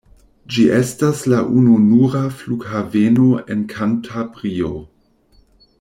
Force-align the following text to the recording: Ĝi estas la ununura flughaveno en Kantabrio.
Ĝi 0.53 0.63
estas 0.77 1.21
la 1.33 1.41
ununura 1.59 2.23
flughaveno 2.39 3.29
en 3.57 3.65
Kantabrio. 3.75 4.73